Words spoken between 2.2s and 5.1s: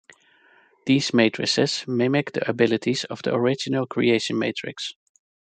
the abilities of the original Creation Matrix.